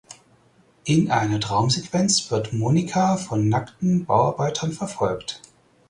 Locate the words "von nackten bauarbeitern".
3.17-4.71